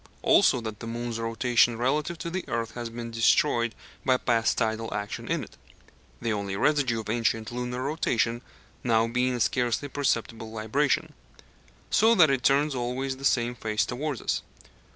Also 0.23 0.59
that 0.61 0.79
the 0.79 0.87
moon's 0.87 1.19
rotation 1.19 1.77
relative 1.77 2.17
to 2.17 2.31
the 2.31 2.43
earth 2.49 2.71
has 2.71 2.89
been 2.89 3.11
destroyed 3.11 3.75
by 4.03 4.17
past 4.17 4.57
tidal 4.57 4.91
action 4.91 5.27
in 5.27 5.43
it 5.43 5.57
(the 6.19 6.33
only 6.33 6.55
residue 6.55 7.01
of 7.01 7.07
ancient 7.07 7.51
lunar 7.51 7.83
rotation 7.83 8.41
now 8.83 9.07
being 9.07 9.35
a 9.35 9.39
scarcely 9.39 9.87
perceptible 9.87 10.51
libration), 10.51 11.13
so 11.91 12.15
that 12.15 12.31
it 12.31 12.41
turns 12.43 12.73
always 12.73 13.17
the 13.17 13.23
same 13.25 13.53
face 13.53 13.85
towards 13.85 14.23
us. 14.23 14.41